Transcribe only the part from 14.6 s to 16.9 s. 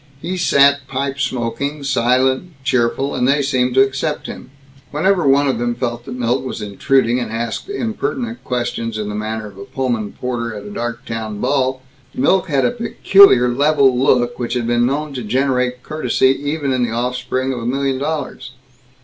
been known to generate courtesy even in the